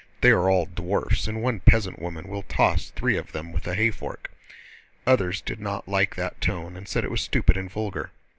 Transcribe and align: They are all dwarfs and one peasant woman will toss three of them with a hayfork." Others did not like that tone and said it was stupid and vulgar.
They 0.21 0.31
are 0.31 0.49
all 0.49 0.65
dwarfs 0.65 1.27
and 1.27 1.43
one 1.43 1.59
peasant 1.59 1.99
woman 1.99 2.27
will 2.27 2.41
toss 2.41 2.89
three 2.89 3.17
of 3.17 3.33
them 3.33 3.51
with 3.51 3.67
a 3.67 3.75
hayfork." 3.75 4.31
Others 5.05 5.41
did 5.41 5.59
not 5.59 5.87
like 5.87 6.15
that 6.15 6.41
tone 6.41 6.75
and 6.75 6.87
said 6.87 7.03
it 7.03 7.11
was 7.11 7.21
stupid 7.21 7.55
and 7.55 7.69
vulgar. 7.69 8.09